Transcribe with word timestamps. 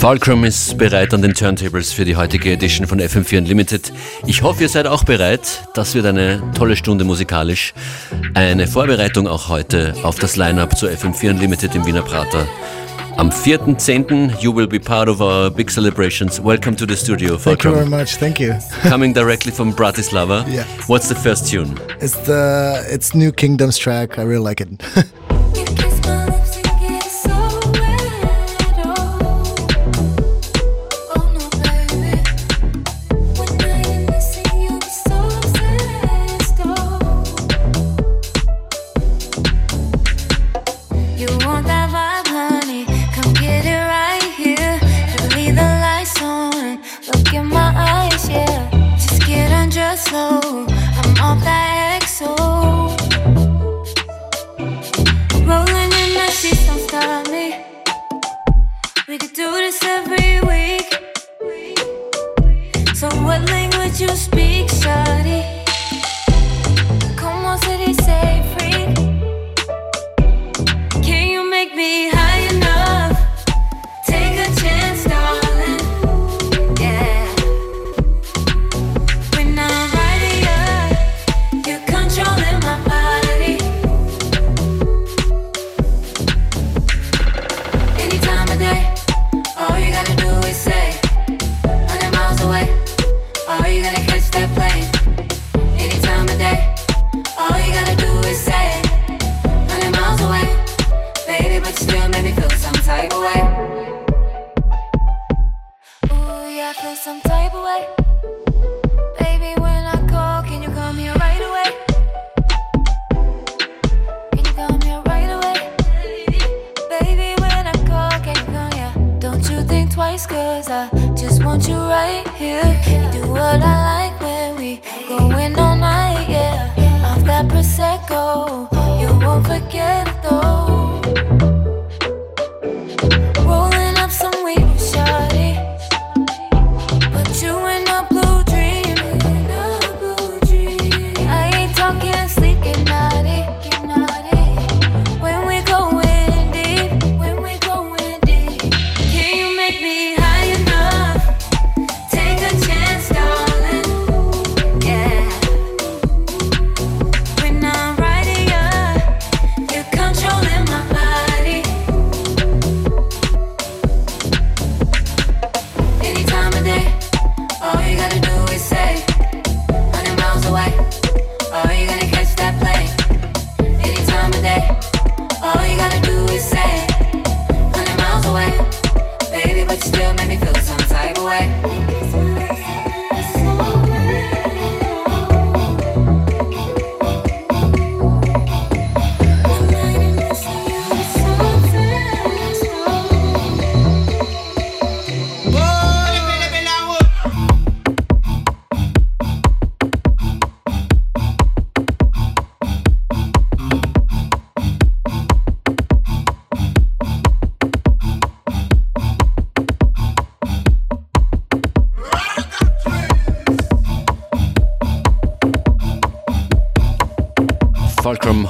Fulcrum 0.00 0.44
ist 0.44 0.78
bereit 0.78 1.12
an 1.12 1.20
den 1.20 1.34
Turntables 1.34 1.92
für 1.92 2.06
die 2.06 2.16
heutige 2.16 2.52
Edition 2.52 2.86
von 2.86 2.98
FM4 3.02 3.36
Unlimited. 3.36 3.92
Ich 4.26 4.40
hoffe, 4.40 4.62
ihr 4.62 4.70
seid 4.70 4.86
auch 4.86 5.04
bereit. 5.04 5.68
Das 5.74 5.94
wird 5.94 6.06
eine 6.06 6.42
tolle 6.56 6.74
Stunde 6.74 7.04
musikalisch. 7.04 7.74
Eine 8.32 8.66
Vorbereitung 8.66 9.28
auch 9.28 9.50
heute 9.50 9.92
auf 10.02 10.18
das 10.18 10.36
Line-Up 10.36 10.78
zu 10.78 10.86
FM4 10.86 11.32
Unlimited 11.32 11.74
im 11.74 11.84
Wiener 11.84 12.00
Prater. 12.00 12.48
Am 13.18 13.28
4.10. 13.28 14.40
you 14.40 14.56
will 14.56 14.66
be 14.66 14.80
part 14.80 15.06
of 15.06 15.20
our 15.20 15.50
big 15.50 15.70
celebrations. 15.70 16.42
Welcome 16.42 16.76
to 16.76 16.86
the 16.88 16.96
studio, 16.96 17.36
Fulcrum. 17.36 17.74
Thank 17.74 17.84
you 17.84 17.90
very 17.90 18.02
much. 18.02 18.16
Thank 18.16 18.40
you. 18.40 18.54
Coming 18.88 19.12
directly 19.12 19.52
from 19.52 19.74
Bratislava. 19.74 20.50
Yeah. 20.50 20.64
What's 20.86 21.10
the 21.10 21.14
first 21.14 21.46
tune? 21.46 21.78
It's 22.00 22.16
the 22.24 22.86
it's 22.88 23.14
New 23.14 23.32
Kingdoms 23.32 23.76
track. 23.76 24.18
I 24.18 24.22
really 24.22 24.42
like 24.42 24.62
it. 24.62 24.70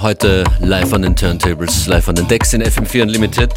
heute 0.00 0.44
live 0.60 0.94
on 0.94 1.02
the 1.02 1.08
turntables, 1.08 1.86
live 1.86 2.08
on 2.08 2.14
the 2.14 2.22
decks 2.22 2.54
in 2.54 2.62
FM4 2.62 3.02
Unlimited. 3.02 3.52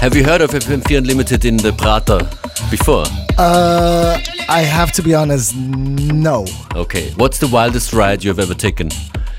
Have 0.00 0.16
you 0.16 0.24
heard 0.24 0.40
of 0.40 0.50
FM4 0.50 0.96
Unlimited 0.96 1.44
in 1.44 1.58
the 1.58 1.74
Prater 1.74 2.20
before? 2.70 3.04
Uh, 3.36 4.18
I 4.48 4.60
have 4.62 4.92
to 4.92 5.02
be 5.02 5.14
honest, 5.14 5.54
no. 5.54 6.46
Okay, 6.74 7.10
what's 7.16 7.38
the 7.38 7.48
wildest 7.48 7.92
ride 7.92 8.24
you've 8.24 8.38
ever 8.40 8.54
taken? 8.54 8.88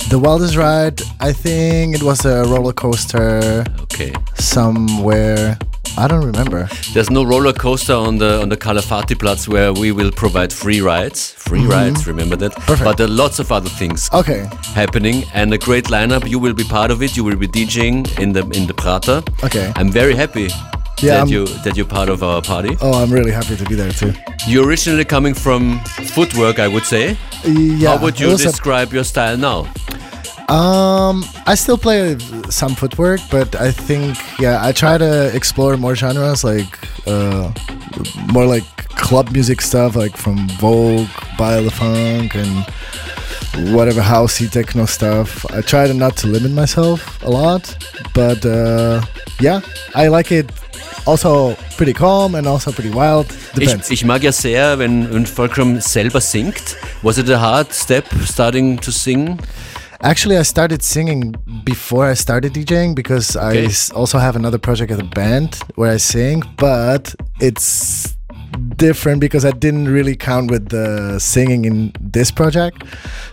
The 0.09 0.19
wildest 0.19 0.55
ride, 0.55 1.01
I 1.19 1.33
think 1.33 1.95
it 1.95 2.03
was 2.03 2.25
a 2.25 2.43
roller 2.43 2.73
coaster. 2.73 3.65
Okay. 3.81 4.13
Somewhere 4.35 5.57
I 5.95 6.07
don't 6.07 6.25
remember. 6.25 6.67
There's 6.93 7.09
no 7.11 7.23
roller 7.23 7.53
coaster 7.53 7.93
on 7.93 8.17
the 8.17 8.41
on 8.41 8.49
the 8.49 8.57
Calafati 8.57 9.17
Platz 9.17 9.47
where 9.47 9.71
we 9.71 9.91
will 9.91 10.11
provide 10.11 10.51
free 10.51 10.81
rides. 10.81 11.33
Free 11.37 11.59
mm 11.59 11.67
-hmm. 11.67 11.77
rides, 11.77 12.07
remember 12.07 12.37
that? 12.37 12.53
Perfect. 12.65 12.83
But 12.83 12.97
there 12.97 13.07
are 13.07 13.15
lots 13.23 13.39
of 13.39 13.51
other 13.51 13.71
things 13.77 14.09
okay. 14.11 14.41
happening 14.75 15.25
and 15.33 15.53
a 15.53 15.57
great 15.57 15.87
lineup. 15.89 16.27
You 16.27 16.39
will 16.41 16.53
be 16.53 16.63
part 16.63 16.91
of 16.91 17.01
it. 17.01 17.15
You 17.17 17.25
will 17.27 17.37
be 17.37 17.47
DJing 17.47 18.07
in 18.19 18.33
the 18.33 18.43
in 18.57 18.67
the 18.67 18.73
Prater. 18.73 19.21
Okay. 19.43 19.71
I'm 19.79 19.91
very 19.91 20.15
happy 20.15 20.47
yeah, 21.03 21.13
that 21.13 21.21
I'm, 21.21 21.27
you 21.33 21.45
that 21.63 21.73
you're 21.77 21.93
part 21.97 22.09
of 22.09 22.21
our 22.23 22.41
party. 22.41 22.77
Oh, 22.81 23.03
I'm 23.03 23.11
really 23.17 23.31
happy 23.31 23.55
to 23.55 23.65
be 23.65 23.75
there 23.75 23.91
too. 23.91 24.13
You're 24.47 24.65
originally 24.67 25.05
coming 25.05 25.35
from 25.35 25.79
footwork, 26.15 26.57
I 26.59 26.67
would 26.67 26.85
say. 26.85 27.17
Yeah. 27.45 27.89
How 27.89 27.97
would 28.03 28.19
you 28.19 28.37
describe 28.37 28.93
your 28.93 29.03
style 29.03 29.37
now? 29.37 29.67
Um, 30.49 31.23
I 31.45 31.55
still 31.55 31.77
play 31.77 32.17
some 32.49 32.75
footwork, 32.75 33.21
but 33.31 33.55
I 33.55 33.71
think 33.71 34.17
yeah, 34.39 34.59
I 34.61 34.71
try 34.71 34.97
to 34.97 35.31
explore 35.33 35.77
more 35.77 35.95
genres 35.95 36.43
like 36.43 36.77
uh, 37.07 37.51
more 38.31 38.45
like 38.45 38.65
club 38.89 39.31
music 39.31 39.61
stuff, 39.61 39.95
like 39.95 40.17
from 40.17 40.47
Vogue, 40.59 41.07
Baile 41.37 41.71
Funk, 41.71 42.35
and 42.35 42.65
whatever 43.73 44.01
housey 44.01 44.49
techno 44.49 44.85
stuff. 44.85 45.45
I 45.51 45.61
try 45.61 45.87
to 45.87 45.93
not 45.93 46.17
to 46.17 46.27
limit 46.27 46.51
myself 46.51 47.23
a 47.23 47.29
lot, 47.29 47.75
but 48.13 48.45
uh, 48.45 49.01
yeah, 49.39 49.61
I 49.95 50.07
like 50.07 50.31
it. 50.31 50.51
Also 51.05 51.55
pretty 51.75 51.93
calm 51.93 52.35
and 52.35 52.47
also 52.47 52.71
pretty 52.71 52.89
wild. 52.89 53.27
Depends. 53.55 53.89
Ich, 53.89 54.01
ich 54.01 54.05
mag 54.05 54.23
ja 54.23 54.31
sehr, 54.31 54.79
wenn, 54.79 55.13
wenn 55.13 55.25
Fulcrum 55.25 55.81
selber 55.81 56.21
singt. 56.21 56.77
Was 57.01 57.17
it 57.17 57.29
a 57.29 57.39
hard 57.39 57.73
step 57.73 58.05
starting 58.25 58.79
to 58.79 58.89
sing? 58.91 59.37
Actually, 60.03 60.37
I 60.37 60.41
started 60.41 60.83
singing 60.83 61.33
before 61.63 62.05
I 62.05 62.13
started 62.13 62.53
DJing 62.53 62.93
because 62.93 63.37
okay. 63.37 63.65
I 63.67 63.95
also 63.95 64.17
have 64.17 64.35
another 64.35 64.57
project 64.57 64.91
as 64.91 64.99
a 64.99 65.03
band 65.03 65.55
where 65.75 65.93
I 65.93 65.97
sing, 65.97 66.43
but 66.57 67.15
it's 67.39 68.17
different 68.75 69.21
because 69.21 69.45
I 69.45 69.51
didn't 69.51 69.87
really 69.87 70.17
count 70.17 70.51
with 70.51 70.67
the 70.69 71.19
singing 71.19 71.63
in 71.63 71.93
this 72.01 72.31
project. 72.31 72.83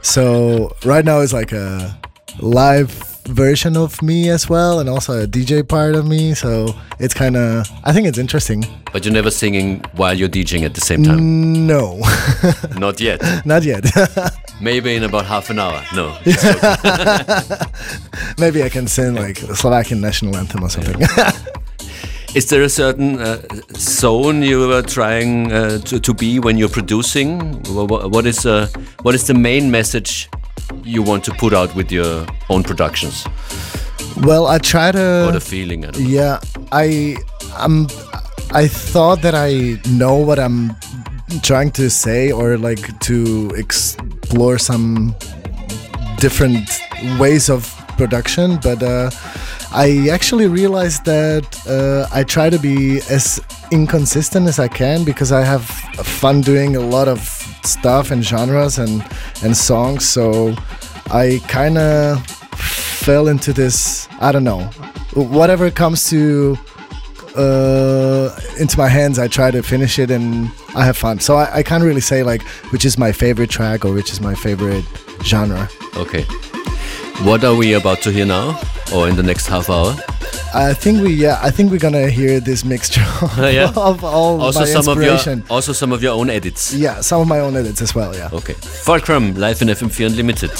So 0.02 0.76
right 0.84 1.04
now 1.04 1.20
it's 1.20 1.32
like 1.32 1.50
a 1.50 1.98
live 2.38 3.09
version 3.28 3.76
of 3.76 4.00
me 4.02 4.28
as 4.30 4.48
well 4.48 4.80
and 4.80 4.88
also 4.88 5.22
a 5.22 5.26
DJ 5.26 5.66
part 5.66 5.94
of 5.94 6.06
me. 6.06 6.34
So 6.34 6.74
it's 6.98 7.14
kind 7.14 7.36
of, 7.36 7.66
I 7.84 7.92
think 7.92 8.06
it's 8.06 8.18
interesting. 8.18 8.64
But 8.92 9.04
you're 9.04 9.14
never 9.14 9.30
singing 9.30 9.82
while 9.96 10.14
you're 10.14 10.28
DJing 10.28 10.64
at 10.64 10.74
the 10.74 10.80
same 10.80 11.04
time? 11.04 11.66
No, 11.66 12.00
Not 12.78 13.00
yet. 13.00 13.20
not 13.46 13.62
yet. 13.64 13.84
Maybe 14.60 14.94
in 14.96 15.04
about 15.04 15.26
half 15.26 15.48
an 15.50 15.58
hour. 15.58 15.82
No. 15.94 16.16
Maybe 18.38 18.62
I 18.62 18.68
can 18.68 18.86
sing 18.88 19.14
like 19.14 19.40
the 19.40 19.54
Slovakian 19.56 20.00
national 20.00 20.36
anthem 20.36 20.62
or 20.64 20.68
something. 20.70 21.00
Is 22.34 22.46
there 22.48 22.62
a 22.62 22.68
certain 22.68 23.18
uh, 23.20 23.40
zone 23.76 24.42
you 24.42 24.72
are 24.72 24.82
trying 24.82 25.50
uh, 25.52 25.78
to, 25.78 25.98
to 25.98 26.14
be 26.14 26.38
when 26.38 26.56
you're 26.58 26.68
producing? 26.68 27.60
Wha- 27.74 27.84
wha- 27.84 28.06
What 28.08 28.24
is, 28.26 28.46
uh, 28.46 28.68
what 29.02 29.14
is 29.14 29.26
the 29.26 29.34
main 29.34 29.70
message 29.70 30.28
you 30.84 31.02
want 31.02 31.24
to 31.24 31.32
put 31.32 31.52
out 31.52 31.74
with 31.74 31.90
your 31.92 32.26
own 32.48 32.62
productions? 32.62 33.26
well, 34.22 34.46
I 34.46 34.58
try 34.58 34.92
to. 34.92 35.28
Or 35.28 35.32
the 35.32 35.40
feeling? 35.40 35.84
I. 35.84 35.90
Yeah, 35.96 36.40
I 36.72 37.16
I'm 37.56 37.86
I 38.52 38.66
thought 38.66 39.22
that 39.22 39.34
I 39.34 39.80
know 39.90 40.16
what 40.16 40.38
I'm 40.38 40.74
trying 41.42 41.70
to 41.72 41.88
say 41.88 42.32
or 42.32 42.58
like 42.58 42.98
to 43.00 43.50
explore 43.56 44.58
some 44.58 45.14
different 46.18 46.68
ways 47.18 47.48
of 47.48 47.72
production, 47.96 48.58
but 48.62 48.82
uh, 48.82 49.10
I 49.72 50.08
actually 50.10 50.48
realized 50.48 51.04
that 51.04 51.46
uh, 51.68 52.08
I 52.12 52.24
try 52.24 52.50
to 52.50 52.58
be 52.58 52.98
as 53.08 53.40
inconsistent 53.70 54.48
as 54.48 54.58
I 54.58 54.68
can 54.68 55.04
because 55.04 55.30
I 55.30 55.42
have 55.42 55.64
fun 55.64 56.40
doing 56.40 56.74
a 56.76 56.80
lot 56.80 57.06
of 57.06 57.39
stuff 57.66 58.10
and 58.10 58.24
genres 58.24 58.78
and 58.78 59.04
and 59.42 59.56
songs. 59.56 60.08
So 60.08 60.54
I 61.10 61.40
kind 61.48 61.78
of 61.78 62.24
fell 62.26 63.28
into 63.28 63.52
this. 63.52 64.08
I 64.20 64.32
don't 64.32 64.44
know. 64.44 64.64
Whatever 65.14 65.70
comes 65.70 66.08
to 66.10 66.56
uh, 67.36 68.36
into 68.58 68.76
my 68.78 68.88
hands, 68.88 69.18
I 69.18 69.28
try 69.28 69.50
to 69.50 69.62
finish 69.62 69.98
it 69.98 70.10
and 70.10 70.50
I 70.74 70.84
have 70.84 70.96
fun. 70.96 71.20
So 71.20 71.36
I, 71.36 71.58
I 71.58 71.62
can't 71.62 71.82
really 71.82 72.00
say 72.00 72.22
like 72.22 72.42
which 72.72 72.84
is 72.84 72.98
my 72.98 73.12
favorite 73.12 73.50
track 73.50 73.84
or 73.84 73.92
which 73.92 74.12
is 74.12 74.20
my 74.20 74.34
favorite 74.34 74.84
genre. 75.22 75.68
Okay. 75.96 76.24
What 77.24 77.44
are 77.44 77.54
we 77.54 77.74
about 77.74 78.00
to 78.02 78.10
hear 78.10 78.24
now? 78.26 78.58
Or 78.94 79.08
in 79.08 79.16
the 79.16 79.22
next 79.22 79.46
half 79.46 79.68
hour? 79.68 79.94
I 80.52 80.74
think 80.74 81.02
we 81.02 81.12
yeah 81.14 81.38
I 81.42 81.50
think 81.50 81.70
we're 81.70 81.78
gonna 81.78 82.08
hear 82.08 82.40
this 82.40 82.64
mixture 82.64 83.04
Yeah. 83.38 83.72
of 83.76 84.02
all 84.04 84.40
Also 84.42 84.60
my 84.60 84.66
some 84.66 84.88
of 84.88 84.96
your 85.02 85.12
inspiration. 85.14 85.44
also 85.48 85.72
some 85.72 85.92
of 85.92 86.02
your 86.02 86.14
own 86.14 86.28
edits. 86.30 86.72
yeah, 86.74 87.00
some 87.02 87.20
of 87.20 87.28
my 87.28 87.38
own 87.40 87.56
edits 87.56 87.80
as 87.82 87.94
well. 87.94 88.14
Yeah. 88.16 88.28
Okay. 88.32 88.54
Fulcrum 88.84 89.34
live 89.34 89.62
in 89.62 89.68
FM4 89.68 90.06
Unlimited. 90.06 90.50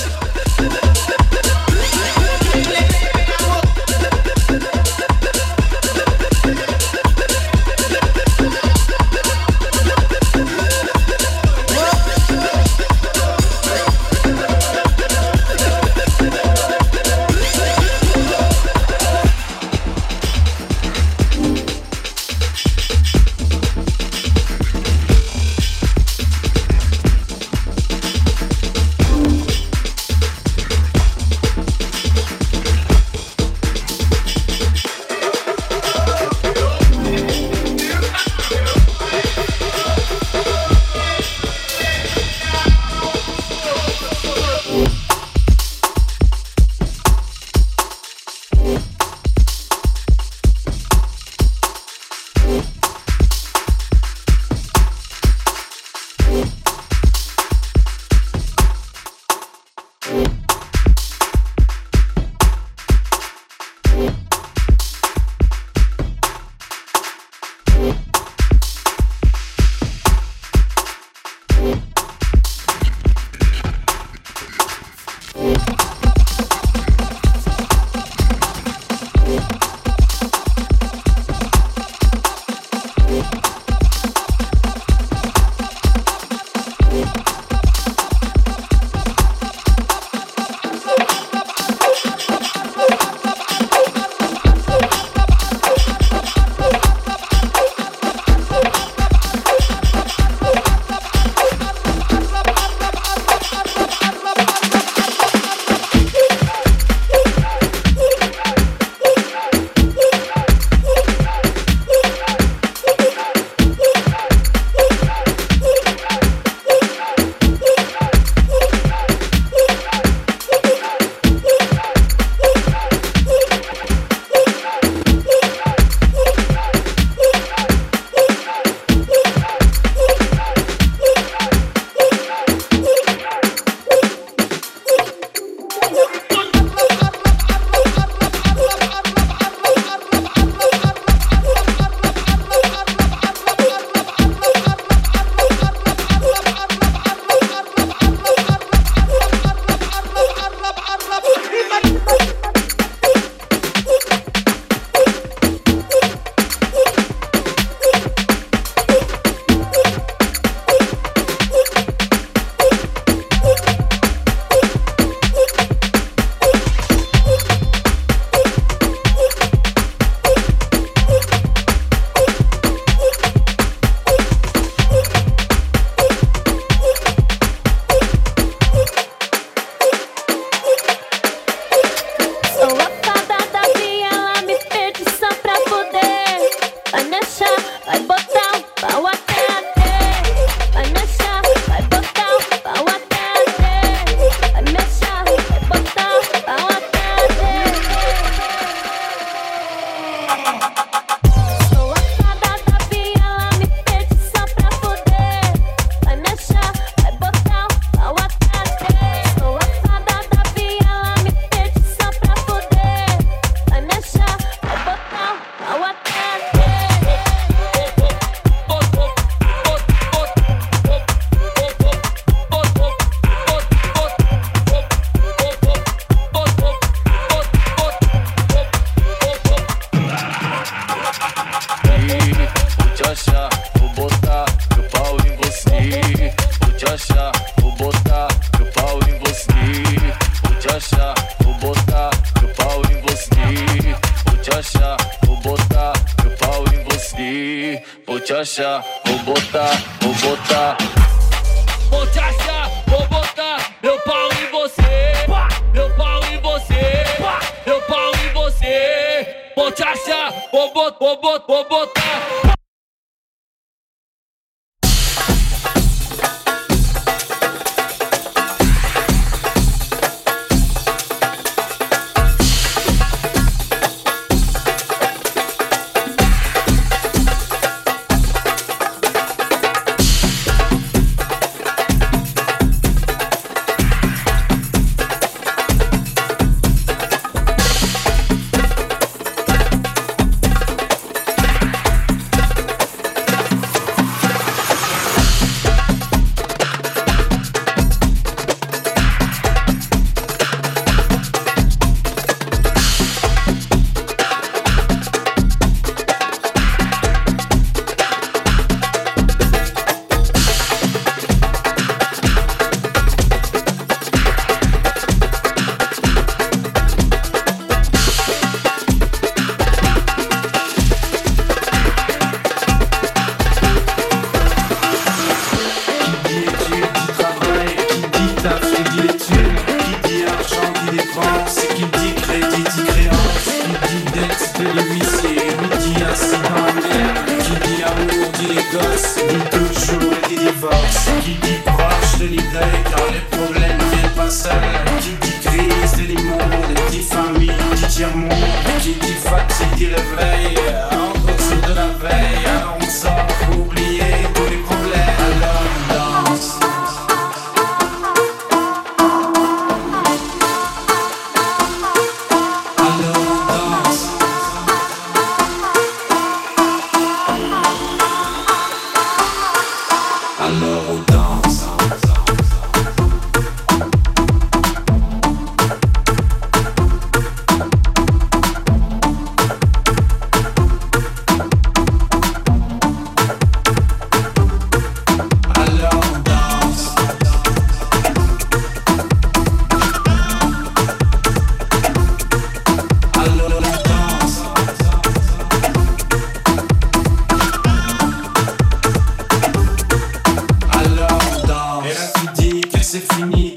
Música 200.42 200.89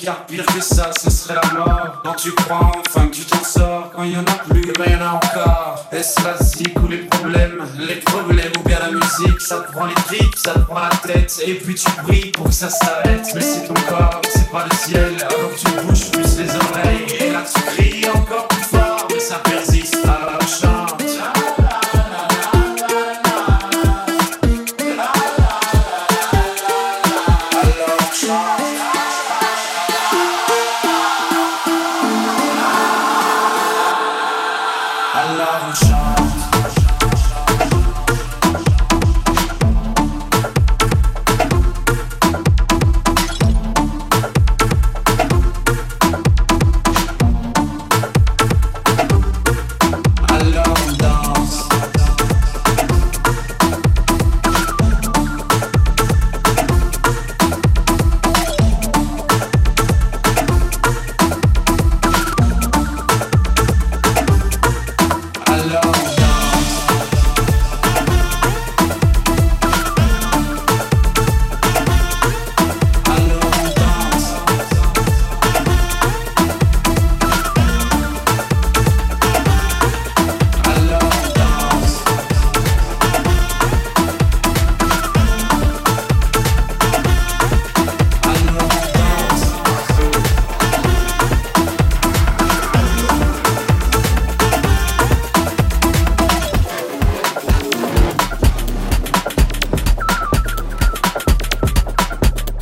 car 0.03 0.25
pire 0.25 0.45
que 0.45 0.61
ça, 0.61 0.91
ce 1.01 1.09
serait 1.09 1.35
la 1.35 1.53
mort. 1.53 2.01
Quand 2.03 2.13
tu 2.13 2.31
crois 2.31 2.71
enfin 2.79 3.07
que 3.07 3.15
tu 3.15 3.25
t'en 3.25 3.43
sors, 3.43 3.89
quand 3.95 4.03
y 4.03 4.17
en 4.17 4.21
a 4.21 4.43
plus, 4.49 4.63
eh 4.67 4.77
ben 4.77 4.91
y 4.91 4.95
en 4.95 5.05
a 5.05 5.11
encore. 5.13 5.85
Est-ce 5.91 6.21
la 6.23 6.37
zik 6.43 6.77
ou 6.81 6.87
les 6.87 6.97
problèmes, 6.97 7.65
les 7.77 7.95
problèmes 7.95 8.51
ou 8.59 8.67
bien 8.67 8.79
la 8.79 8.91
musique? 8.91 9.39
Ça 9.39 9.59
te 9.61 9.71
prend 9.71 9.85
les 9.85 9.93
tripes, 9.93 10.35
ça 10.35 10.53
te 10.53 10.59
prend 10.59 10.81
la 10.81 11.13
tête, 11.13 11.41
et 11.45 11.55
puis 11.55 11.75
tu 11.75 11.89
brilles 12.03 12.31
pour 12.31 12.47
que 12.47 12.53
ça 12.53 12.69
s'arrête. 12.69 13.27
Mais 13.33 13.41
c'est 13.41 13.67
ton 13.67 13.73
corps, 13.87 14.21
c'est 14.29 14.51
pas 14.51 14.65
le 14.69 14.75
ciel, 14.75 15.15
alors 15.19 15.51
tu 15.57 15.71
bouges 15.85 16.11
plus 16.11 16.37
les 16.37 16.49
oreilles, 16.49 17.05
et 17.19 17.31
là 17.31 17.43
tu 17.53 17.61
cries 17.61 18.09
encore 18.09 18.47
plus 18.47 18.63
fort, 18.63 19.07
mais 19.11 19.19
ça 19.19 19.37
persiste 19.37 19.97
à 20.05 20.31
la 20.31 20.37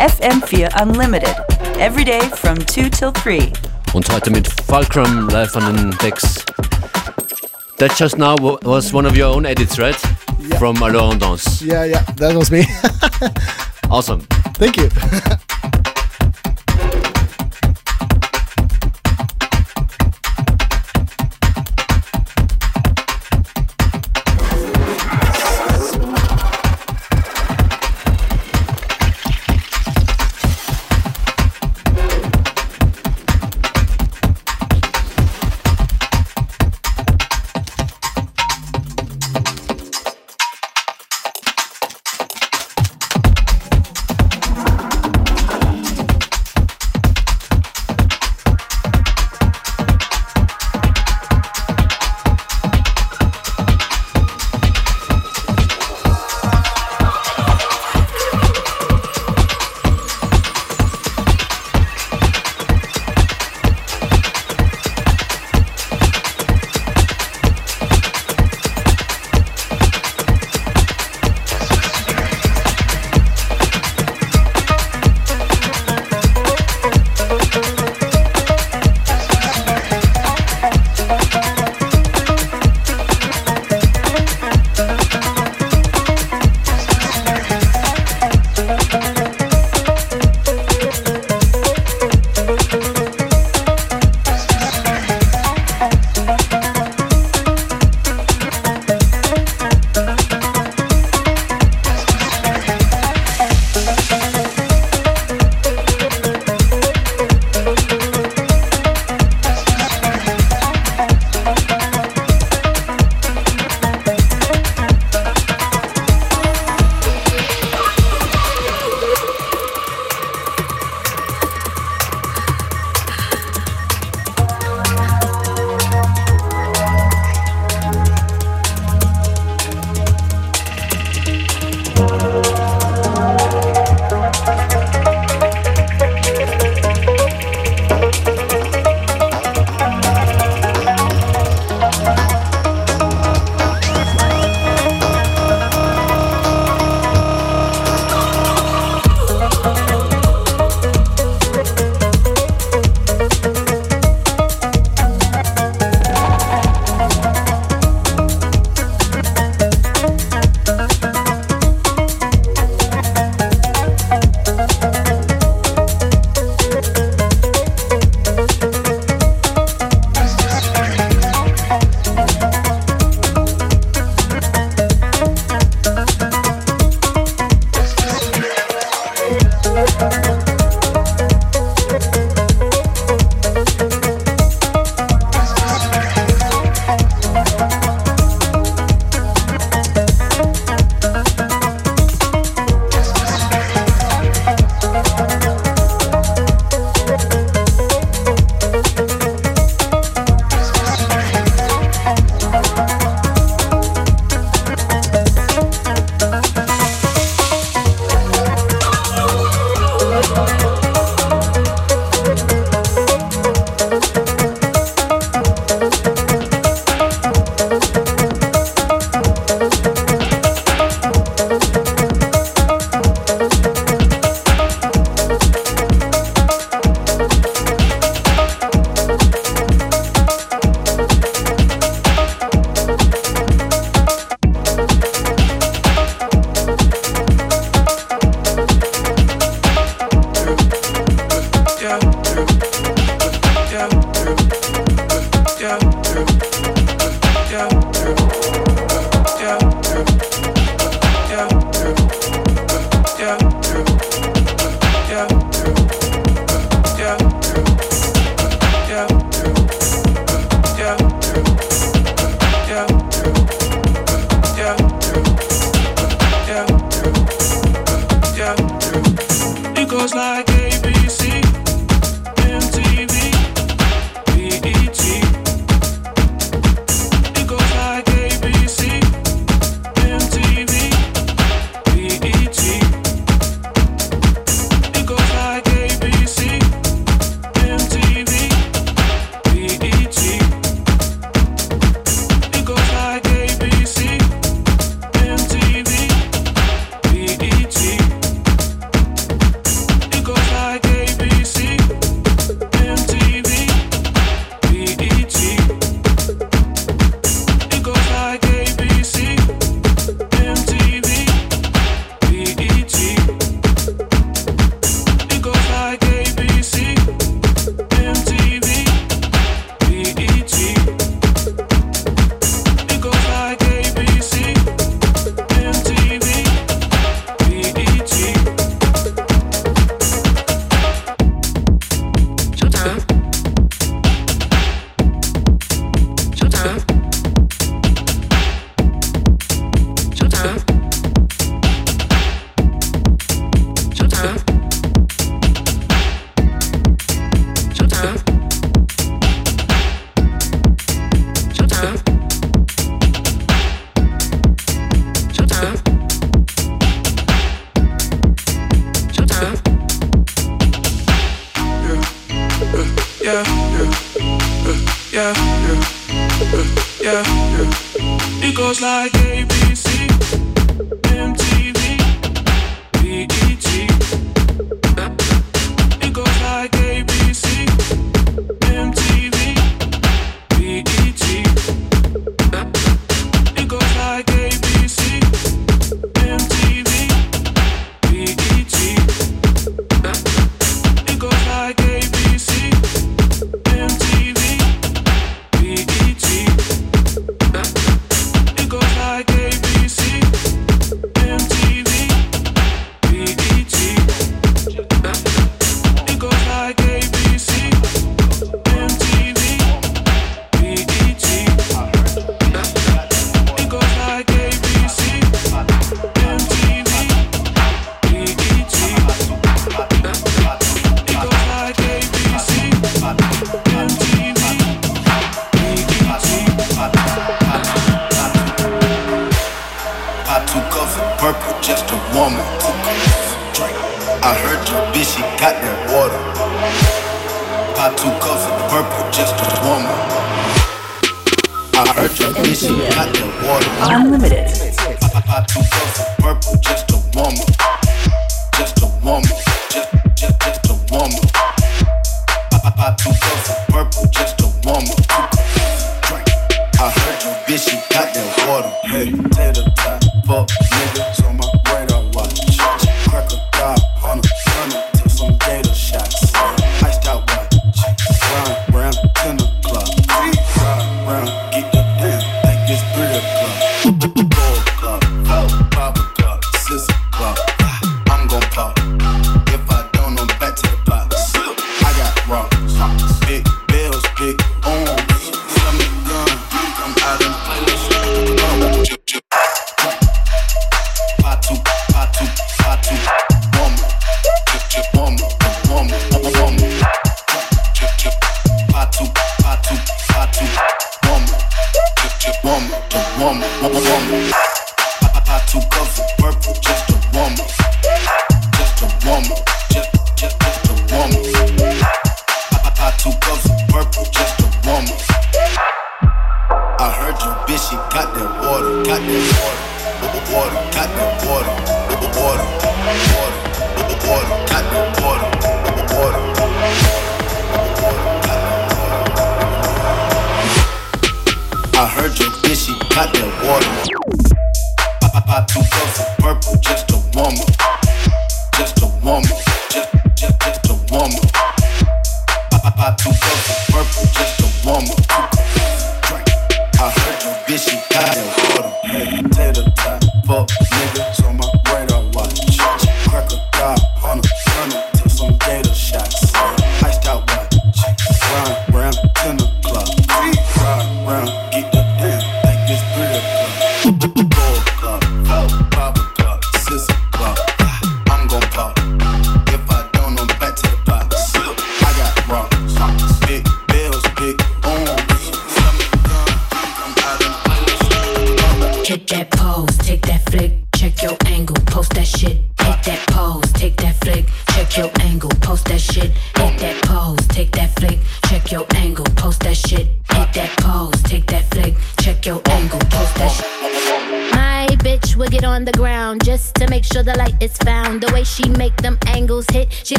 FM4 0.00 0.80
Unlimited. 0.80 1.36
Every 1.78 2.04
day 2.04 2.20
from 2.20 2.56
2 2.56 2.88
till 2.88 3.12
3. 3.12 3.52
Und 3.92 4.10
heute 4.10 4.30
mit 4.30 4.48
Fulcrum 4.66 5.28
live 5.28 5.54
an 5.56 5.74
den 5.74 5.90
Decks. 5.98 6.42
That 7.76 7.94
just 7.98 8.16
now 8.16 8.34
was 8.62 8.94
one 8.94 9.06
of 9.06 9.14
your 9.14 9.26
own 9.26 9.44
edits, 9.44 9.78
right? 9.78 9.96
From 10.58 10.82
Alors 10.82 11.10
on 11.12 11.18
Danse. 11.18 11.60
Yeah, 11.62 11.84
yeah, 11.84 12.02
that 12.16 12.34
was 12.34 12.50
me. 12.50 12.64
Awesome. 13.90 14.20
Thank 14.54 14.76
you. 14.76 14.88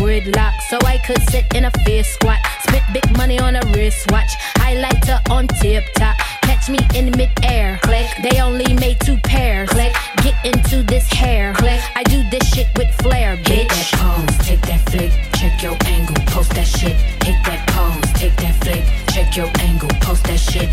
gridlock 0.00 0.54
so 0.70 0.78
I 0.86 0.96
could 1.06 1.22
sit 1.30 1.44
in 1.54 1.66
a 1.66 1.70
fair 1.84 2.02
squat. 2.02 2.38
Spit 2.62 2.82
big 2.92 3.06
money 3.16 3.38
on 3.38 3.56
a 3.56 3.60
wristwatch. 3.74 4.32
Highlighter 4.56 5.20
on 5.30 5.46
tip 5.60 5.84
top. 5.94 6.16
Catch 6.42 6.70
me 6.70 6.78
in 6.94 7.10
midair. 7.12 7.78
Click. 7.82 8.08
They 8.22 8.40
only 8.40 8.72
made 8.74 8.98
two 9.00 9.18
pairs. 9.18 9.68
Click. 9.68 9.94
Get 10.24 10.36
into 10.44 10.82
this 10.82 11.06
hair. 11.12 11.52
Click. 11.54 11.80
I 11.94 12.02
do 12.04 12.18
this 12.30 12.48
shit 12.52 12.68
with 12.78 12.90
flair, 13.02 13.36
bitch. 13.36 13.60
Hit 13.60 13.68
that 13.68 13.90
pose, 14.00 14.46
take 14.46 14.62
that 14.62 14.80
flick, 14.90 15.12
check 15.34 15.62
your 15.62 15.76
angle, 15.84 16.16
post 16.26 16.50
that 16.54 16.66
shit. 16.66 16.96
Hit 17.24 17.38
that 17.44 17.62
pose, 17.68 18.12
take 18.14 18.36
that 18.36 18.54
flick, 18.62 18.84
check 19.12 19.36
your 19.36 19.50
angle, 19.60 19.90
post 20.00 20.24
that 20.24 20.40
shit. 20.40 20.68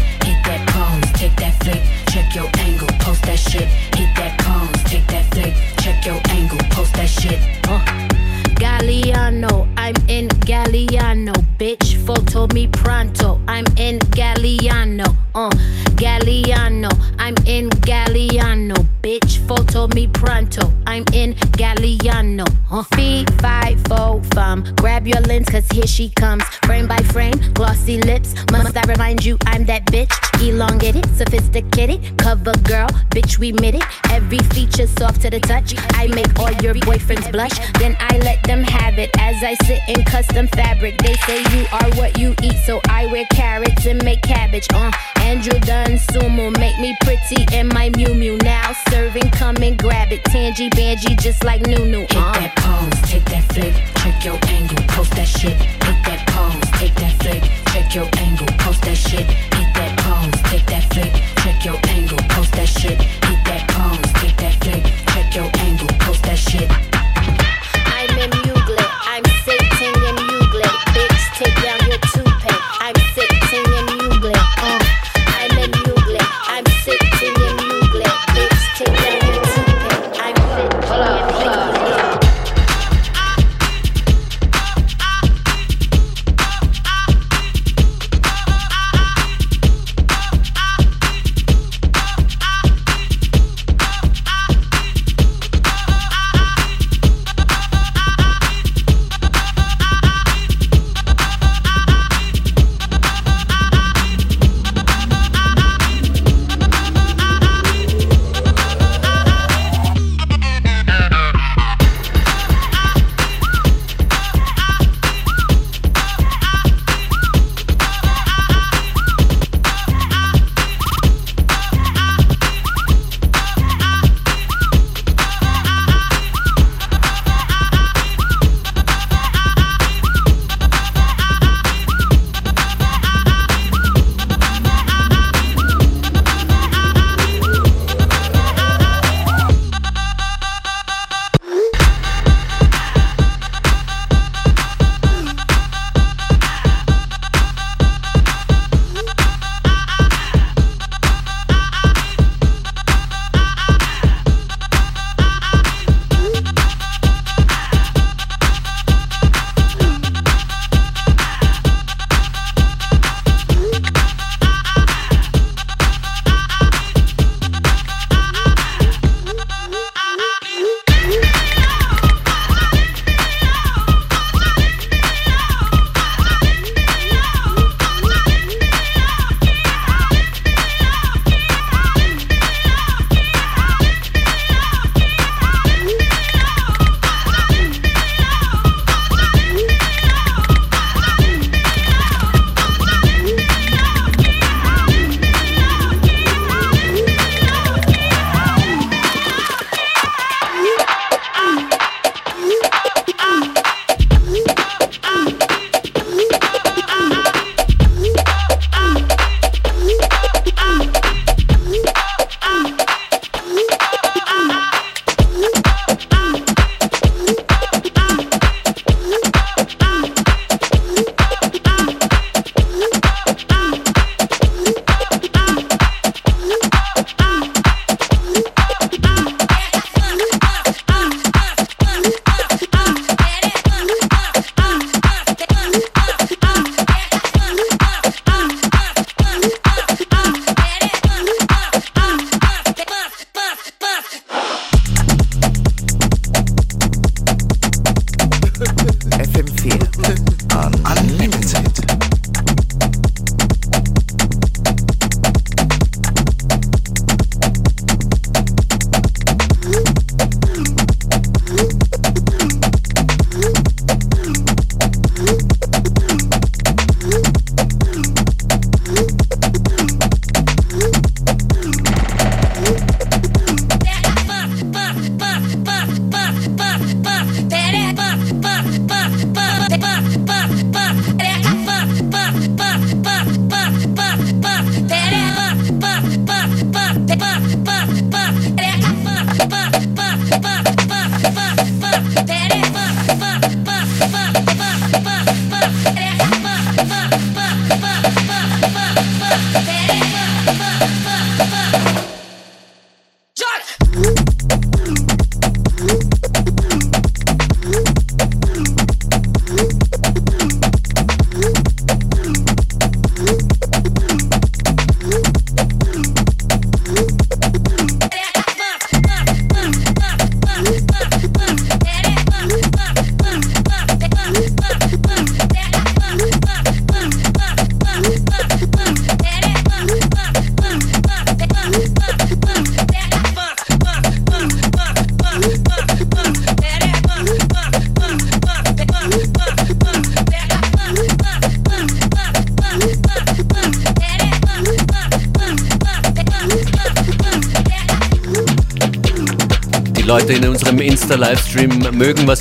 Me 12.53 12.67
pronto, 12.67 13.39
I'm 13.47 13.65
in 13.77 13.99
Galliano, 13.99 15.15
uh. 15.36 15.49
Galliano, 15.95 16.89
I'm 17.19 17.36
in 17.45 17.69
Galliano, 17.69 18.75
bitch. 19.01 19.38
Told 19.71 19.93
me 19.93 20.07
pronto, 20.07 20.71
I'm 20.88 21.04
in 21.12 21.34
Galliano, 21.60 22.47
uh. 22.71 22.82
Fee, 22.95 23.26
five, 23.41 23.78
four, 23.88 24.23
fum. 24.34 24.63
Grab 24.78 25.06
your 25.06 25.19
lens, 25.21 25.50
cause 25.50 25.67
here 25.69 25.86
she 25.86 26.10
comes. 26.12 26.43
Frame 26.65 26.88
by 26.88 26.97
frame, 27.13 27.36
glossy 27.54 28.02
lips. 28.02 28.34
Must 28.52 28.76
I 28.76 28.84
remind 28.84 29.26
you 29.26 29.38
I'm 29.47 29.65
that 29.65 29.86
bitch? 29.88 30.13
Elongated, 30.41 31.06
sophisticated, 31.17 32.17
cover 32.17 32.54
girl, 32.63 32.88
bitch, 33.10 33.38
we 33.38 33.52
made 33.52 33.76
it. 33.76 33.84
Every 34.12 34.39
feature 34.56 34.88
soft 34.88 35.23
to 35.23 35.30
the 35.30 35.41
touch. 35.41 35.76
I 35.95 36.08
make 36.08 36.39
all 36.39 36.54
your 36.63 36.73
boyfriends 36.76 37.34
blush, 37.34 37.58
then 37.80 37.97
I 38.00 38.17
let 38.19 38.41
them 38.43 38.63
have 38.63 38.97
it 38.97 39.10
as 39.19 39.43
I 39.43 39.56
sit 39.65 39.82
in 39.89 40.06
custom 40.06 40.47
fabric. 40.47 41.00
They 41.00 41.15
say 41.28 41.39
you 41.54 41.65
are 41.73 41.89
what 41.97 42.17
you 42.17 42.34
eat, 42.41 42.56
so 42.65 42.80
I 42.88 43.08
wear 43.08 43.26
carrots 43.32 43.86
and 43.86 44.02
make 44.06 44.21
cabbage. 44.21 44.67
Uh, 44.73 44.91
Andrew 45.17 45.60
Dunn 45.60 45.97
sumo, 46.10 46.58
make 46.58 46.80
me 46.80 46.95
pretty 47.02 47.45
in 47.54 47.67
my 47.67 47.89
Miu 47.89 48.15
Miu. 48.15 48.41
Now 48.41 48.71
serving, 48.89 49.30
come 49.32 49.58
and 49.62 49.78
grab 49.78 50.13
it. 50.13 50.23
Tangy 50.26 50.69
Bangy, 50.77 51.19
just 51.19 51.43
like 51.43 51.65
Nunu. 51.65 52.01
Hit 52.01 52.15
uh. 52.15 52.33
that 52.33 52.55
pose, 52.55 53.01
take 53.09 53.25
that 53.25 53.43
flick, 53.51 53.73
check 53.97 54.23
your 54.23 54.37
angle, 54.45 54.77
post 54.93 55.09
that 55.15 55.27
shit. 55.27 55.57
Hit 55.57 55.97
that 56.05 56.21
pose, 56.29 56.69
take 56.77 56.93
that 57.01 57.17
flick, 57.17 57.41
check 57.73 57.95
your 57.95 58.05
angle, 58.21 58.45
post 58.59 58.83
that 58.83 58.95
shit. 58.95 59.25
Hit 59.25 59.73
that 59.73 59.97
pose, 59.97 60.39
take 60.51 60.67
that 60.67 60.85
flick, 60.93 61.13
check 61.41 61.65
your 61.65 61.79
angle, 61.89 62.19
post 62.29 62.51
that 62.53 62.69
shit. 62.69 63.01
Hit 63.01 63.41
that 63.49 63.65
pose, 63.73 64.13
take 64.21 64.37
that 64.37 64.53
flick, 64.63 64.83
check 65.13 65.33
your 65.33 65.49
angle, 65.65 65.87
post 65.97 66.21
that 66.29 66.37
shit. 66.37 66.96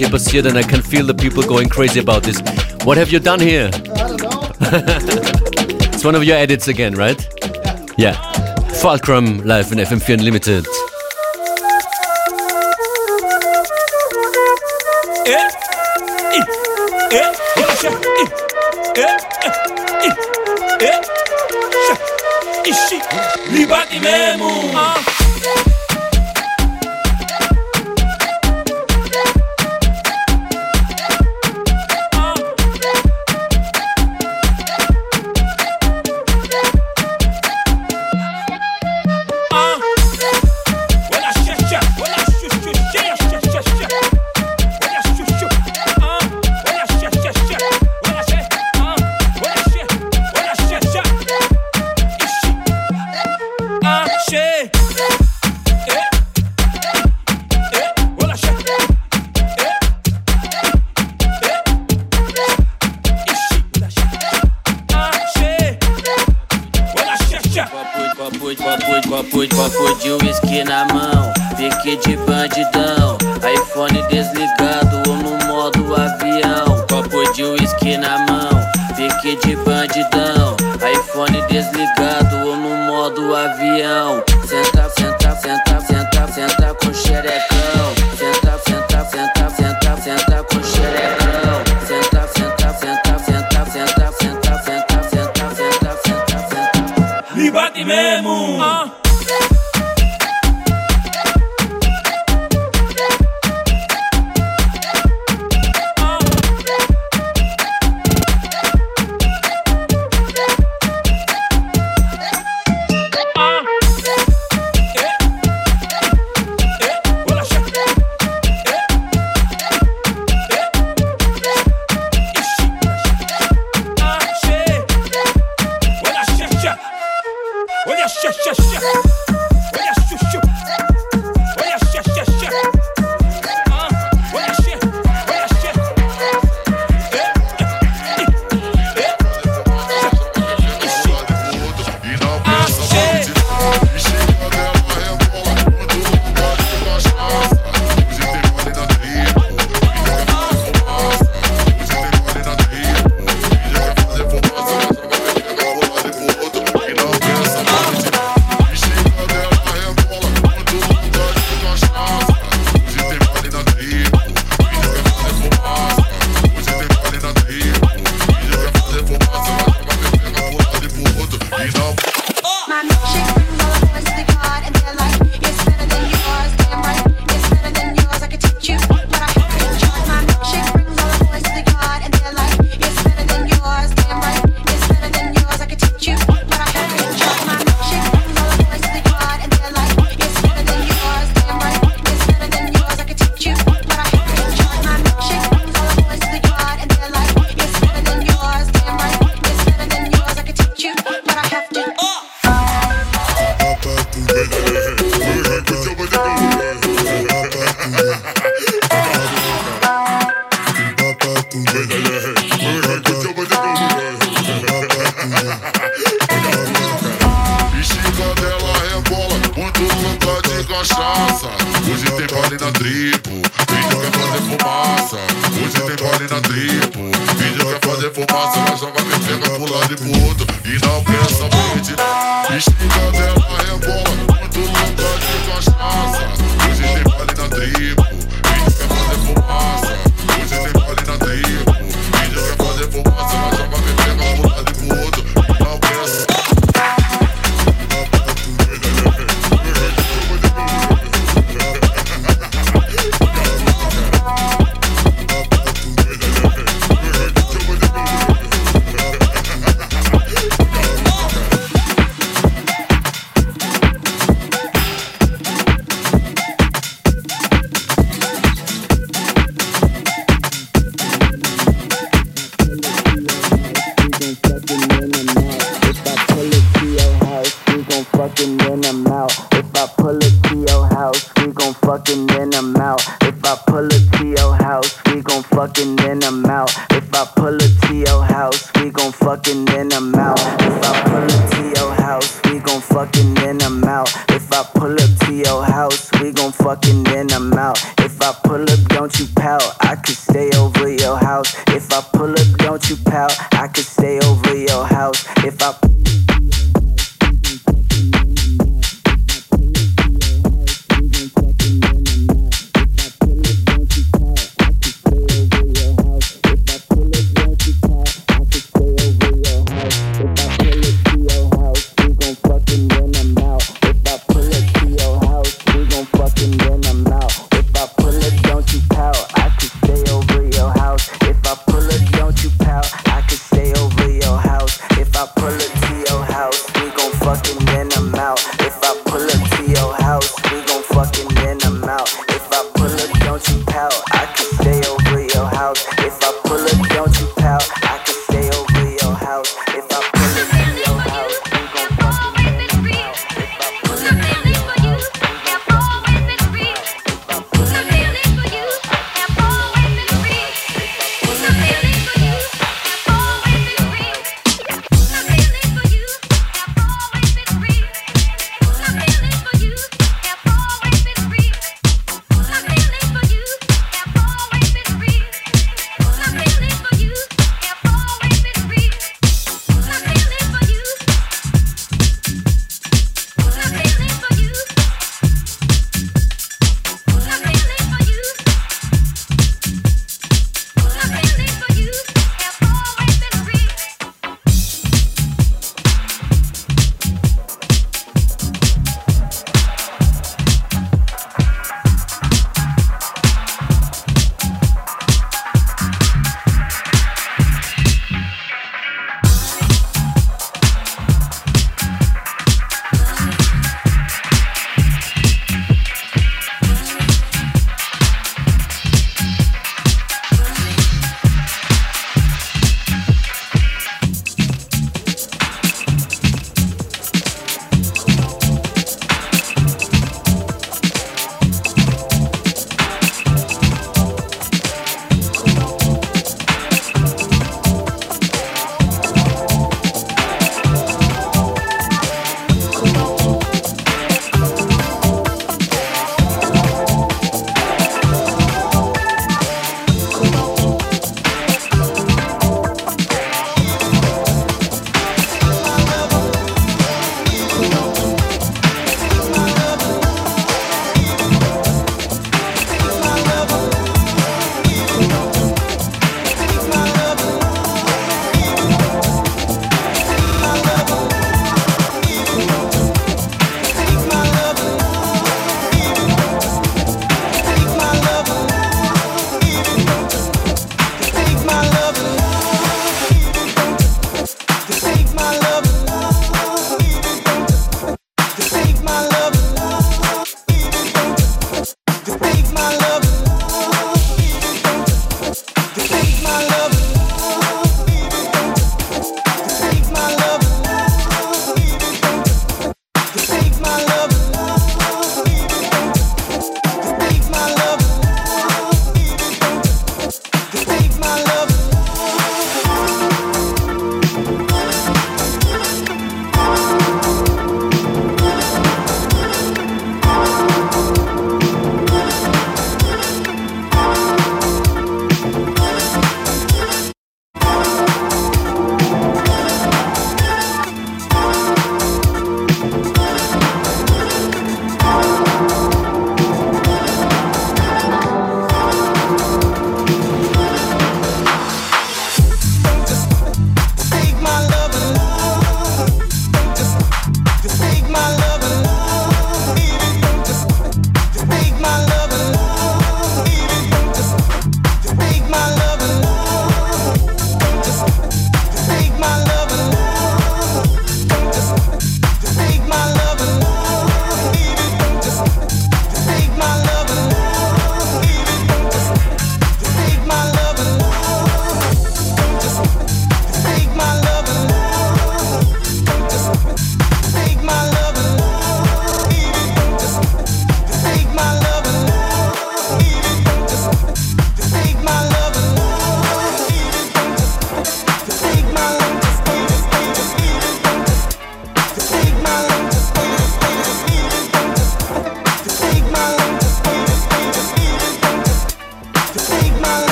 here, 0.00 0.10
but 0.10 0.26
here, 0.30 0.46
and 0.46 0.56
I 0.56 0.62
can 0.62 0.80
feel 0.80 1.04
the 1.04 1.14
people 1.14 1.42
going 1.42 1.68
crazy 1.68 2.00
about 2.00 2.22
this. 2.22 2.40
What 2.84 2.96
have 2.96 3.10
you 3.12 3.18
done 3.18 3.38
here? 3.38 3.68
I 3.74 3.78
don't 3.78 4.22
know. 4.22 4.50
it's 5.92 6.04
one 6.04 6.14
of 6.14 6.24
your 6.24 6.36
edits 6.36 6.68
again, 6.68 6.94
right? 6.94 7.20
Yeah. 7.98 8.14
Fulcrum 8.80 9.44
live 9.44 9.70
in 9.72 9.78
FM4 9.78 10.14
Unlimited. 10.14 10.66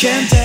True. 0.00 0.39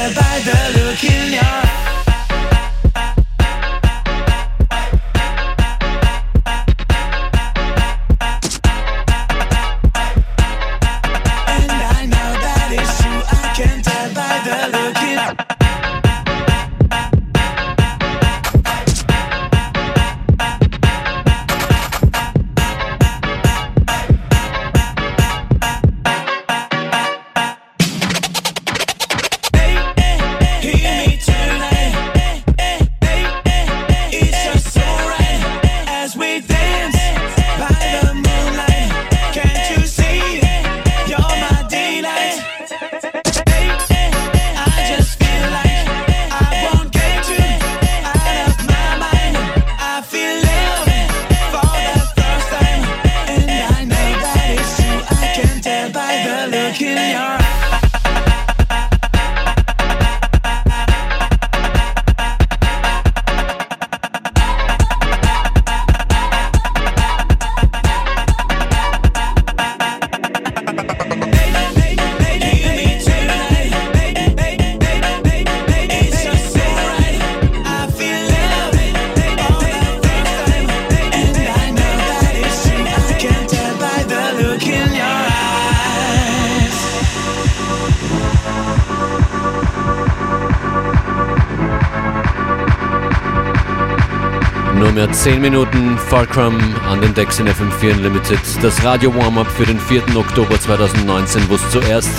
Nur 94.86 94.93
mehr 94.93 95.11
10 95.11 95.41
Minuten 95.41 95.97
Fulcrum 95.97 96.59
an 96.88 97.01
den 97.01 97.11
Decks 97.15 97.39
in 97.39 97.47
FM4 97.47 97.93
Unlimited. 97.95 98.39
Das 98.61 98.83
Radio 98.83 99.11
Warm-Up 99.15 99.47
für 99.47 99.65
den 99.65 99.79
4. 99.79 100.15
Oktober 100.15 100.61
2019, 100.61 101.49
wo 101.49 101.55
es 101.55 101.69
zuerst 101.71 102.09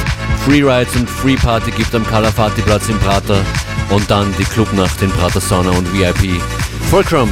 Freerides 0.45 0.97
und 0.97 1.09
Free 1.09 1.37
Party 1.37 1.71
gibt 1.71 1.95
am 1.95 2.05
Calafati 2.05 2.63
Platz 2.63 2.89
in 2.89 2.99
Prater 2.99 3.41
und 3.91 4.11
dann 4.11 4.35
die 4.37 4.43
Clubnacht 4.43 5.01
in 5.01 5.11
Prater 5.11 5.41
Sauna 5.41 5.71
und 5.71 5.87
VIP. 5.97 6.41
Fulcrum, 6.91 7.29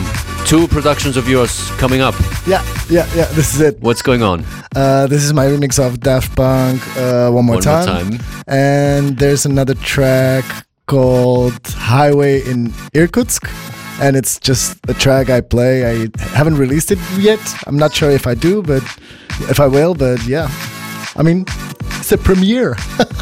two 0.47 0.69
productions 0.69 1.17
of 1.17 1.29
yours 1.29 1.73
coming 1.81 2.01
up. 2.01 2.15
Yeah, 2.47 2.63
yeah, 2.89 3.05
yeah. 3.17 3.27
This 3.35 3.55
is 3.55 3.61
it. 3.61 3.77
What's 3.81 4.05
going 4.05 4.23
on? 4.23 4.45
Uh, 4.77 5.09
this 5.09 5.25
is 5.25 5.33
my 5.33 5.47
remix 5.49 5.81
of 5.85 5.99
Daft 5.99 6.33
Punk. 6.37 6.81
Uh, 6.97 7.29
one 7.33 7.45
more 7.45 7.57
One 7.57 7.61
more 7.61 7.61
time. 7.61 7.87
time. 7.87 8.21
And 8.47 9.19
there's 9.19 9.45
another 9.45 9.75
track 9.75 10.45
called 10.87 11.59
Highway 11.77 12.49
in 12.49 12.73
Irkutsk. 12.93 13.49
And 14.01 14.17
it's 14.17 14.39
just 14.41 14.79
a 14.89 14.95
track 14.95 15.31
I 15.31 15.41
play. 15.41 15.85
I 15.85 16.09
haven't 16.35 16.57
released 16.57 16.91
it 16.91 16.99
yet. 17.19 17.41
I'm 17.67 17.79
not 17.79 17.95
sure 17.95 18.11
if 18.11 18.27
I 18.27 18.35
do, 18.35 18.63
but 18.63 18.83
if 19.49 19.61
I 19.61 19.67
will. 19.67 19.95
But 19.95 20.25
yeah, 20.27 20.49
I 21.17 21.23
mean, 21.23 21.47
it's 21.99 22.13
a 22.13 22.19
premiere. 22.19 22.77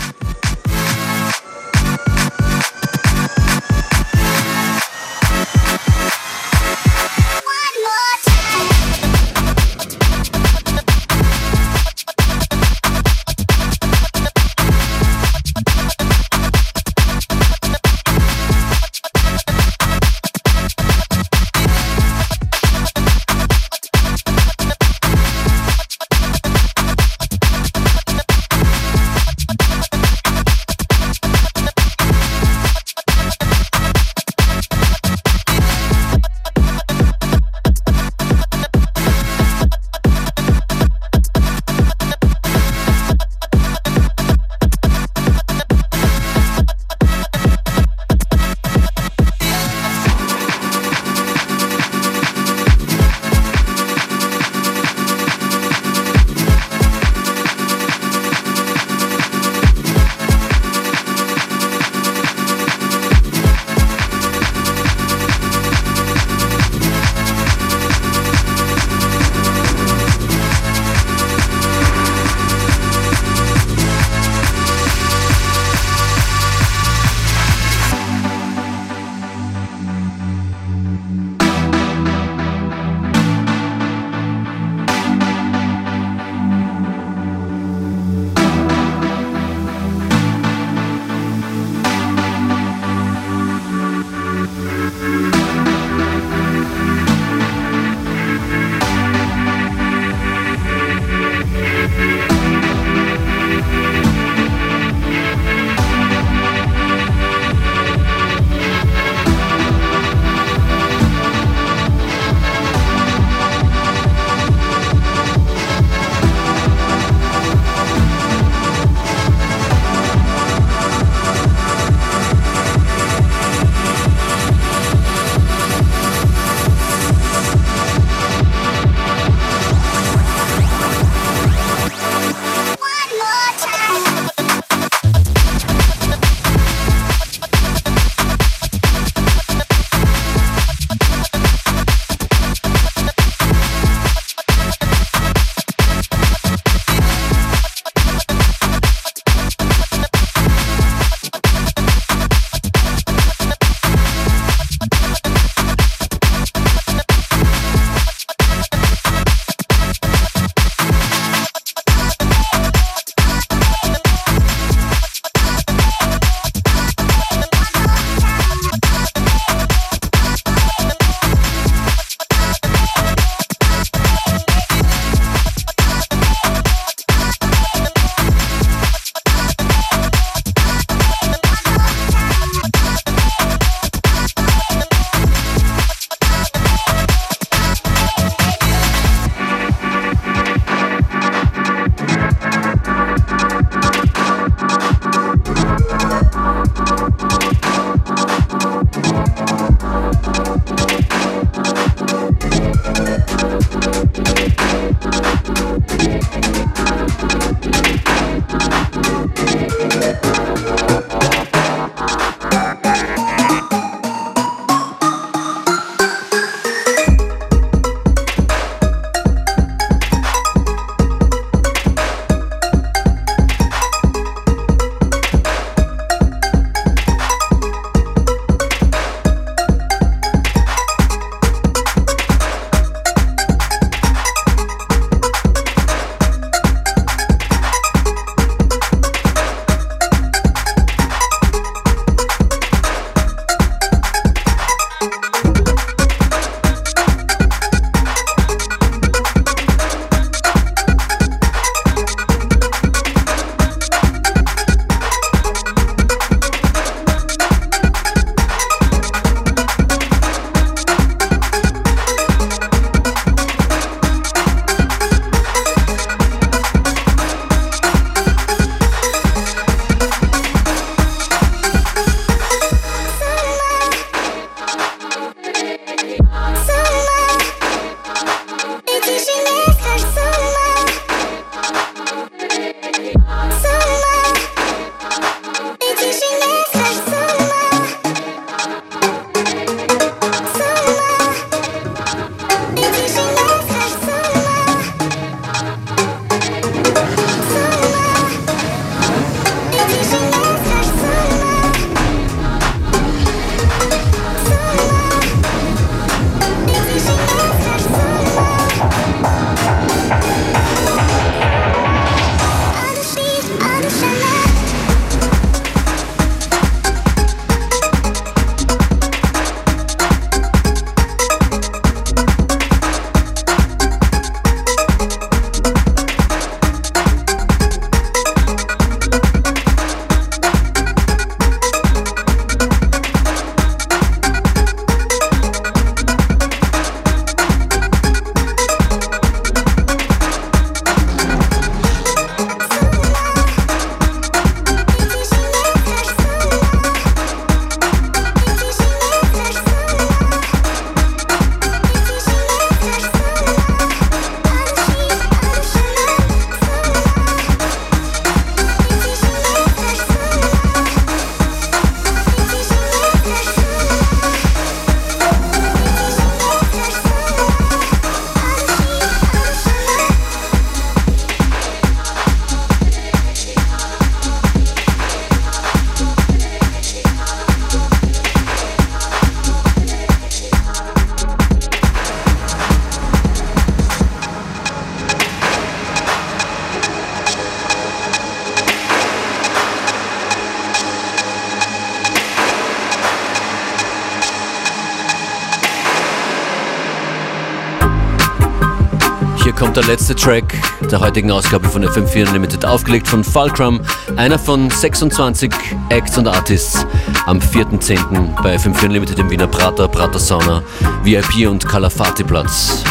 der 399.83 399.95
letzte 399.95 400.15
Track 400.15 400.55
der 400.91 401.01
heutigen 401.01 401.31
Ausgabe 401.31 401.69
von 401.69 401.85
FM4 401.85 402.29
Unlimited, 402.29 402.65
aufgelegt 402.65 403.09
von 403.09 403.25
Fulcrum, 403.25 403.81
einer 404.17 404.39
von 404.39 404.71
26 404.71 405.53
Acts 405.89 406.19
und 406.19 406.29
Artists 406.29 406.87
am 407.27 407.39
4.10. 407.39 408.43
bei 408.43 408.57
FM4 408.57 408.87
Unlimited 408.87 409.19
im 409.19 409.31
Wiener 409.31 409.47
Prater, 409.47 409.89
Prater 409.89 410.19
Sauna, 410.19 410.63
VIP 411.03 411.49
und 411.49 411.67
Calafati 411.67 412.23
Platz. 412.23 412.85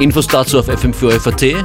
Infos 0.00 0.26
dazu 0.26 0.58
auf 0.58 0.68
FM4 0.68 1.64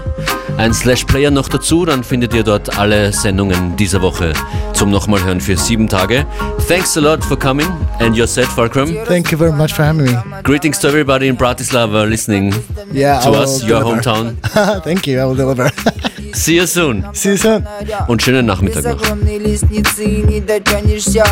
ein 0.57 0.73
Slash 0.73 1.05
Player 1.05 1.31
noch 1.31 1.47
dazu, 1.47 1.85
dann 1.85 2.03
findet 2.03 2.33
ihr 2.33 2.43
dort 2.43 2.77
alle 2.77 3.13
Sendungen 3.13 3.77
dieser 3.77 4.01
Woche 4.01 4.33
zum 4.73 4.91
nochmal 4.91 5.23
hören 5.23 5.39
für 5.39 5.55
sieben 5.55 5.87
Tage. 5.87 6.25
Thanks 6.67 6.97
a 6.97 6.99
lot 6.99 7.23
for 7.23 7.39
coming 7.39 7.67
and 7.99 8.17
your 8.17 8.27
set, 8.27 8.45
Fulcrum. 8.45 8.93
Thank 9.07 9.31
you 9.31 9.37
very 9.37 9.53
much 9.53 9.73
for 9.73 9.85
having 9.85 10.03
me. 10.03 10.17
Greetings 10.43 10.77
to 10.79 10.89
everybody 10.89 11.27
in 11.27 11.37
Bratislava 11.37 12.03
listening 12.03 12.53
Yeah, 12.91 13.19
to 13.21 13.27
I 13.27 13.29
will 13.29 13.35
us, 13.41 13.63
your 13.63 13.79
deliver. 13.79 14.01
hometown. 14.01 14.83
Thank 14.83 15.07
you. 15.07 15.19
I 15.19 15.25
will 15.25 15.35
deliver. 15.35 15.69
See 16.33 16.55
you 16.55 16.67
soon. 16.67 17.03
See 17.13 17.29
you 17.31 17.37
soon. 17.37 17.65
Und 18.07 18.21
schönen 18.21 18.45
Nachmittag 18.45 18.83
noch. 18.83 19.17
не 19.25 20.39
дотянешься 20.41 21.25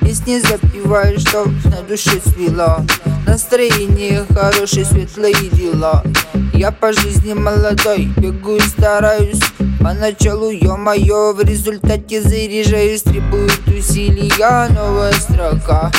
Песни 0.00 0.38
запиваешь, 0.38 1.22
чтоб 1.22 1.48
на 1.64 1.82
душе 1.88 2.20
свело 2.20 2.78
Настроение 3.26 4.24
хорошее, 4.34 4.84
светлые 4.84 5.48
дела 5.52 6.04
Я 6.52 6.70
по 6.70 6.92
жизни 6.92 7.32
молодой, 7.32 8.10
бегу 8.18 8.56
и 8.56 8.60
стараюсь 8.60 9.40
Поначалу, 9.80 10.50
ё-моё, 10.50 11.32
в 11.32 11.40
результате 11.40 12.20
заряжаюсь 12.20 13.02
Требует 13.02 13.66
усилия 13.66 14.68
новая 14.74 15.12
строка 15.12 15.90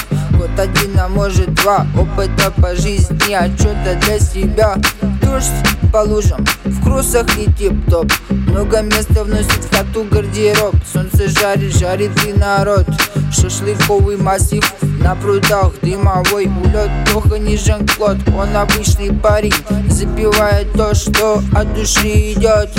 Год 0.46 0.60
один, 0.60 1.00
а 1.00 1.08
может 1.08 1.52
два 1.56 1.88
Опыта 1.98 2.52
по 2.62 2.76
жизни, 2.76 3.34
отчета 3.34 3.96
для 4.02 4.20
себя 4.20 4.76
Дождь 5.24 5.50
по 5.92 5.98
лужам, 6.00 6.46
в 6.66 6.84
кроссах 6.84 7.26
и 7.38 7.52
тип-топ. 7.52 8.12
Много 8.30 8.82
места 8.82 9.24
вносит 9.24 9.64
в 9.64 9.76
хату 9.76 10.04
гардероб. 10.04 10.76
Солнце 10.92 11.30
жарит, 11.30 11.74
жарит 11.74 12.12
и 12.26 12.34
народ. 12.34 12.86
Шашлыковый 13.32 14.18
массив 14.18 14.64
на 14.82 15.16
прудах. 15.16 15.72
Дымовой 15.82 16.48
улет, 16.48 16.92
плохо 17.12 17.40
не 17.40 17.58
Жан-Клод. 17.58 18.18
Он 18.38 18.56
обычный 18.56 19.14
парень, 19.14 19.54
запивает 19.90 20.72
то, 20.74 20.94
что 20.94 21.42
от 21.56 21.74
души 21.74 22.34
идет 22.34 22.72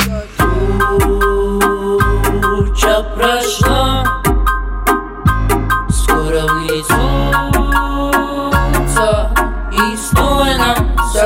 Туча 2.42 3.02
прошла. 3.16 4.04
Скоро 5.88 6.42
влезутся 6.46 7.55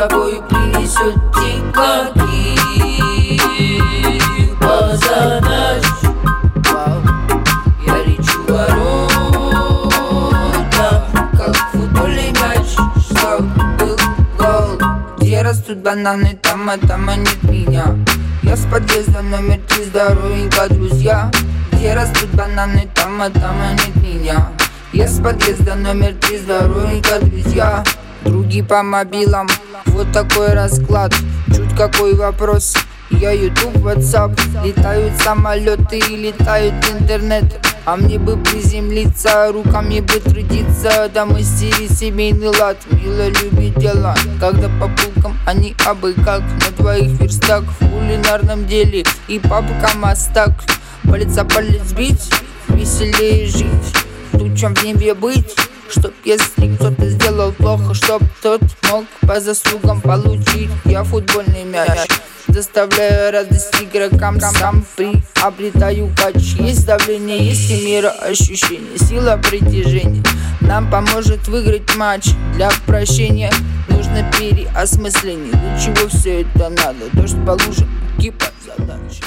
собой 0.00 0.40
принесет 0.48 1.14
Позадач 4.58 5.84
Вау, 6.70 7.02
Я 7.86 7.96
лечу 8.04 8.40
ворота 8.48 9.88
Как 11.36 11.54
футбольный 11.72 12.32
мяч, 12.32 12.68
что 12.98 13.40
был 13.78 13.98
гол. 14.38 14.78
Где 15.18 15.42
растут 15.42 15.78
бананы, 15.78 16.38
там, 16.40 16.70
а 16.70 16.78
там 16.78 17.06
нет 17.06 17.42
меня 17.42 17.94
Я 18.42 18.56
с 18.56 18.64
подъезда 18.70 19.20
номер 19.20 19.60
три, 19.68 19.84
здоровенько, 19.84 20.68
друзья. 20.70 21.30
Где 21.72 21.92
растут 21.92 22.30
бананы, 22.30 22.88
там, 22.94 23.20
а 23.20 23.28
там 23.28 23.60
нет 23.72 23.96
меня 23.96 24.48
Я 24.94 25.08
с 25.08 25.20
подъезда 25.20 25.74
номер 25.74 26.14
три, 26.14 26.38
здоровенько, 26.38 27.18
друзья 27.20 27.84
Други 28.24 28.62
по 28.62 28.82
мобилам, 28.82 29.48
вот 29.86 30.12
такой 30.12 30.52
расклад. 30.52 31.14
Чуть 31.48 31.74
какой 31.76 32.14
вопрос, 32.14 32.74
я 33.10 33.32
YouTube, 33.32 33.76
WhatsApp. 33.76 34.38
Летают 34.64 35.14
самолеты 35.22 35.98
и 35.98 36.16
летают 36.16 36.74
интернет. 36.90 37.44
А 37.86 37.96
мне 37.96 38.18
бы 38.18 38.36
приземлиться, 38.36 39.50
руками 39.52 40.00
бы 40.00 40.20
трудиться. 40.20 41.10
Да 41.12 41.24
мастерить 41.24 41.98
семейный 41.98 42.48
лад, 42.48 42.76
мило 42.90 43.28
любить 43.28 43.78
дела 43.78 44.14
Когда 44.38 44.68
по 44.80 44.88
полкам 44.88 45.36
они 45.46 45.74
абы 45.86 46.12
как. 46.12 46.42
На 46.42 46.76
твоих 46.76 47.18
верстах 47.20 47.64
в 47.64 47.78
кулинарном 47.78 48.66
деле. 48.66 49.04
И 49.28 49.38
папка 49.38 49.90
мастак. 49.96 50.52
Палец 51.04 51.36
о 51.38 51.44
палец 51.44 51.92
бить, 51.92 52.30
веселее 52.68 53.46
жить. 53.46 53.94
Тучам 54.32 54.74
в 54.74 54.84
небе 54.84 55.14
быть 55.14 55.56
Чтоб 55.90 56.12
если 56.24 56.74
кто-то 56.76 57.08
сделал 57.08 57.52
плохо 57.52 57.94
Чтоб 57.94 58.22
тот 58.42 58.62
мог 58.90 59.04
по 59.26 59.40
заслугам 59.40 60.00
получить. 60.00 60.70
Я 60.84 61.04
футбольный 61.04 61.64
мяч 61.64 62.08
Доставляю 62.48 63.32
радость 63.32 63.74
игрокам 63.80 64.40
Сам 64.40 64.84
фри, 64.96 65.22
обретаю 65.42 66.10
кач 66.16 66.54
Есть 66.58 66.86
давление, 66.86 67.44
есть 67.44 67.70
и 67.70 67.84
мироощущение 67.84 68.98
Сила 68.98 69.40
притяжения. 69.42 70.22
Нам 70.60 70.90
поможет 70.90 71.46
выиграть 71.48 71.94
матч 71.96 72.30
Для 72.54 72.70
прощения. 72.86 73.52
Нужно 73.88 74.30
переосмысление 74.38 75.52
Для 75.52 75.78
чего 75.80 76.08
все 76.08 76.42
это 76.42 76.70
надо? 76.70 77.06
Дождь 77.12 77.36
по 77.46 77.52
лужам, 77.52 77.88
кипа 78.18 78.46
задач 78.66 79.20